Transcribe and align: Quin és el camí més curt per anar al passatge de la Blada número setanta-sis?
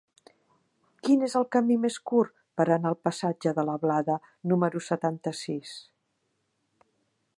Quin 1.07 1.25
és 1.27 1.35
el 1.39 1.45
camí 1.55 1.75
més 1.83 1.97
curt 2.11 2.33
per 2.61 2.67
anar 2.77 2.93
al 2.93 2.97
passatge 3.09 3.53
de 3.59 3.67
la 3.69 3.77
Blada 3.85 4.17
número 4.53 4.83
setanta-sis? 4.87 5.77